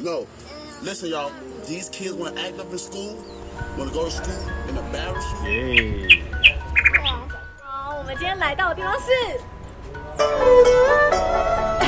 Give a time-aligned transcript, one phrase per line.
[0.00, 0.26] No.
[0.82, 1.32] Listen, y'all.
[1.66, 3.16] These kids want to act up in school,
[3.76, 4.32] want to go to school
[4.68, 5.24] and embarrass！
[7.62, 9.10] 好，我们今天来到的地方是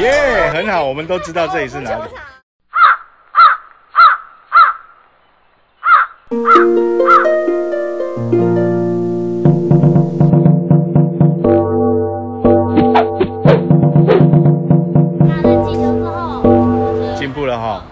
[0.02, 2.10] 耶，很好，我们都知道这里是哪里。
[17.16, 17.82] 进步了哈。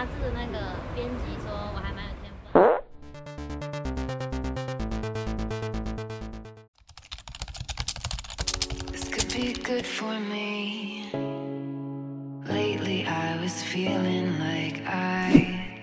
[0.00, 0.56] 看那个高尔夫杂志的那个
[0.94, 2.58] 编辑说，我还蛮有天赋。
[8.90, 11.10] This could be good for me.
[12.48, 15.32] Lately, I was feeling like I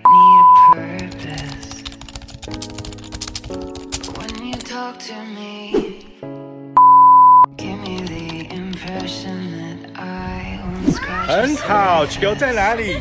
[0.04, 1.84] need a purpose.
[3.46, 6.02] But when you talk to me,
[7.56, 13.00] give me the impression that I won't scratch 很 your 好，球在哪里？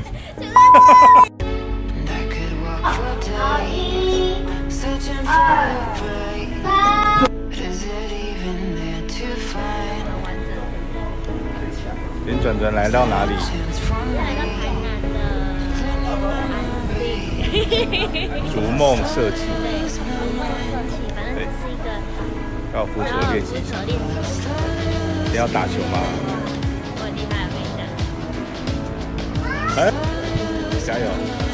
[12.26, 13.32] 林转转来到哪里？
[18.54, 19.46] 逐梦设计。
[19.48, 20.06] 逐
[20.38, 21.18] 梦设计，反
[22.76, 23.50] 要付出练习。
[25.32, 25.98] 你要打球吗？
[27.00, 27.70] 我厉害，我厉
[29.76, 29.82] 害。
[29.90, 30.17] 哎。
[30.88, 31.47] 加油！